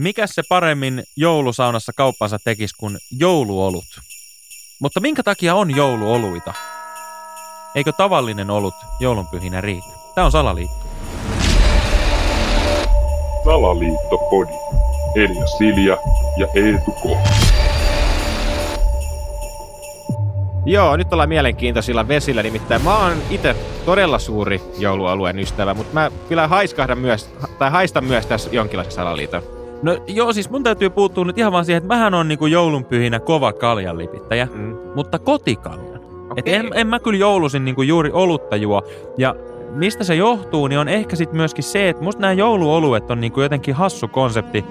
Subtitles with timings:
[0.00, 3.84] mikä se paremmin joulusaunassa kauppansa tekisi kuin jouluolut?
[4.80, 6.54] Mutta minkä takia on jouluoluita?
[7.74, 9.86] Eikö tavallinen olut joulunpyhinä riitä?
[10.14, 10.86] Tämä on Salaliitto.
[13.44, 14.52] Salaliittopodi.
[15.16, 15.96] Elia Silja
[16.36, 17.04] ja Eetu K.
[20.66, 26.10] Joo, nyt ollaan mielenkiintoisilla vesillä, nimittäin mä oon itse todella suuri joulualueen ystävä, mutta mä
[26.28, 29.59] kyllä haiskahdan myös, tai haistan myös tässä jonkinlaisen salaliiton.
[29.82, 33.20] No joo, siis mun täytyy puuttua nyt ihan vaan siihen, että mähän on niinku joulunpyhinä
[33.20, 34.76] kova kaljan lipittäjä, Mm.
[34.94, 36.00] mutta kotikaljan.
[36.36, 36.54] Et Okei.
[36.54, 38.82] en, en mä kyllä joulusin niinku juuri olutta juo.
[39.18, 39.34] Ja
[39.74, 43.40] mistä se johtuu, niin on ehkä sitten myöskin se, että musta nämä jouluoluet on niinku
[43.40, 44.64] jotenkin hassu konsepti,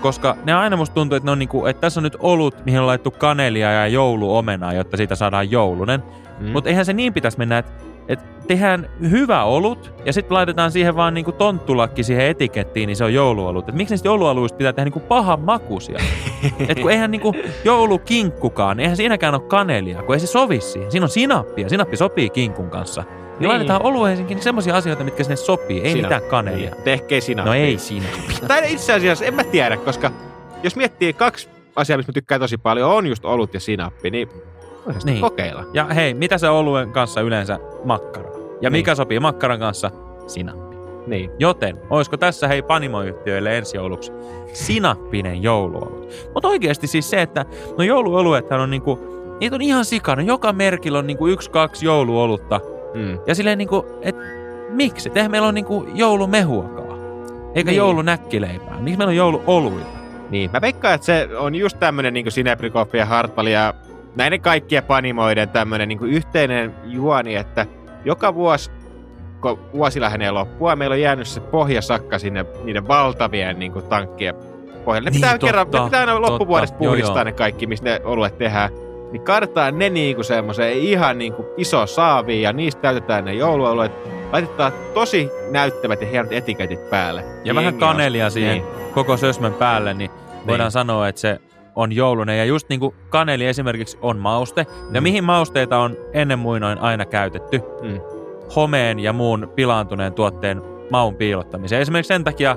[0.00, 2.80] koska ne aina musta tuntuu, että, ne on niinku, että tässä on nyt olut, mihin
[2.80, 6.02] on laittu kanelia ja jouluomenaa, jotta siitä saadaan joulunen.
[6.40, 6.48] Mm.
[6.48, 7.72] Mutta eihän se niin pitäisi mennä, että
[8.08, 13.04] et tehdään hyvä olut ja sitten laitetaan siihen vaan niinku tonttulakki siihen etikettiin, niin se
[13.04, 13.68] on jouluolut.
[13.68, 15.98] Et miksi niistä jouluoluista pitää tehdä niinku pahan makuisia?
[16.68, 17.34] Et kun eihän niinku
[17.64, 20.90] joulukinkkukaan, eihän siinäkään ole kanelia, kun ei se sovi siihen.
[20.90, 23.02] Siinä on sinappia, sinappi sopii kinkun kanssa.
[23.02, 23.48] Niin, Niin.
[23.48, 26.02] laitetaan olueisiinkin semmoisia asioita, mitkä sinne sopii, ei Sinappi.
[26.02, 26.70] mitään kanelia.
[26.70, 27.44] Niin, tehkei sinä.
[27.44, 28.34] No ei sinappi.
[28.48, 30.10] Tai itse asiassa en mä tiedä, koska
[30.62, 34.28] jos miettii kaksi asiaa, mistä mä tykkään tosi paljon, on just olut ja sinappi, niin
[34.86, 35.20] voisi Niin.
[35.20, 35.64] kokeilla.
[35.72, 38.32] Ja hei, mitä se oluen kanssa yleensä makkaraa?
[38.60, 38.72] Ja Niin.
[38.72, 39.90] mikä sopii makkaran kanssa?
[40.26, 40.76] Sinappi.
[41.06, 41.30] Niin.
[41.38, 44.12] Joten, olisiko tässä hei panimoyhtiöille ensi jouluksi
[44.52, 46.08] sinappinen jouluolut?
[46.34, 47.44] Mutta oikeasti siis se, että
[47.78, 48.98] no jouluoluethan on niinku,
[49.40, 50.22] niitä on ihan sikana.
[50.22, 52.60] Joka merkillä on niinku yksi, kaksi jouluolutta.
[52.94, 53.18] Mm.
[53.26, 54.22] Ja silleen niinku, että
[54.70, 55.10] miksi?
[55.14, 56.98] Eihän meillä on niinku joulumehuakaan.
[57.54, 57.78] Eikä Niin.
[57.78, 58.80] joulunäkkileipää.
[58.80, 59.86] Miksi meillä on jouluoluita?
[60.30, 63.74] Niin, mä veikkaan, että se on just tämmönen niin Sinebrikoppi ja Hartwall ja
[64.16, 67.66] näiden kaikkien panimoiden tämmönen niin yhteinen juoni, että
[68.04, 68.70] joka vuosi,
[69.40, 74.34] kun vuosi lähenee loppua, meillä on jäänyt se pohjasakka sinne niiden valtavien niin kuin, tankkien
[74.84, 75.10] pohjalle.
[75.10, 76.88] Ne Niin, pitää, totta, kerran, ne pitää aina loppuvuodesta totta.
[76.88, 77.24] Puhdistaa joo.
[77.24, 78.70] ne kaikki, mistä ne oluet tehdään.
[79.12, 83.92] Niin kartaa ne niinku semmoiseen ihan niinku iso saaviin ja niistä täytetään ne jouluoluet.
[84.32, 87.24] Laitetaan tosi näyttävät ja hienot etiketit päälle.
[87.44, 88.64] Ja vähän Jengi on- kanelia siihen Niin.
[88.94, 90.10] koko sösmän päälle, niin
[90.46, 90.72] voidaan Niin.
[90.72, 91.40] sanoa, että se
[91.76, 92.38] on joulunen.
[92.38, 94.66] Ja just niin kuin kaneli esimerkiksi on mauste.
[94.92, 95.02] Ja Mm.
[95.02, 97.60] mihin mausteita on ennen muinoin aina käytetty?
[97.82, 98.00] Mm.
[98.56, 101.82] Homeen ja muun pilaantuneen tuotteen maun piilottamiseen.
[101.82, 102.56] Esimerkiksi sen takia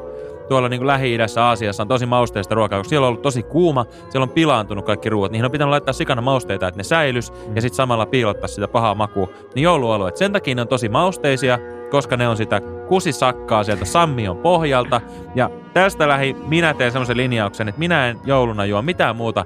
[0.50, 3.86] tuolla niin kuin Lähi-idässä, Aasiassa on tosi mausteista ruokaa, koska siellä on ollut tosi kuuma,
[4.10, 5.32] siellä on pilaantunut kaikki ruoat.
[5.32, 7.56] Niihin on pitänyt laittaa sikana mausteita, että ne säilys Mm.
[7.56, 9.28] ja sitten samalla piilottaa sitä pahaa makua.
[9.56, 11.60] Niin joulualueet, sen takia ne on tosi mausteisia,
[11.92, 15.02] koska ne on sitä kusisakkaa sieltä sammion pohjalta.
[15.36, 19.46] Ja tästä lähi minä teen semmoisen linjauksen, että minä en jouluna juo mitään muuta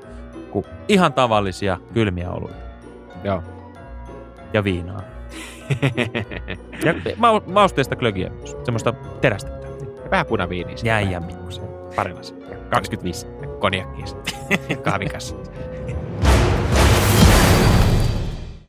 [0.51, 2.55] kuin ihan tavallisia kylmiä oluita.
[3.23, 3.43] Joo.
[4.53, 5.01] Ja viinaa.
[6.85, 8.57] Ja ma- mausteista glögiä myös.
[8.63, 9.67] Semmoista terästettä.
[10.11, 10.75] Vähän punaviiniä.
[10.83, 11.63] Jäi ja Vähän pikkusen.
[11.95, 12.37] Pari lasia.
[12.69, 13.27] 25
[13.59, 14.33] konjakkiä sitten.
[14.83, 15.35] Kahvikassa.